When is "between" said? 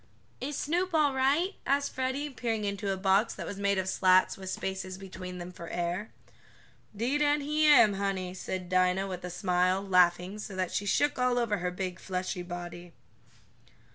4.97-5.37